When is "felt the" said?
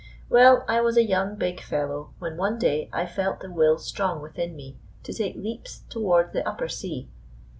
3.05-3.51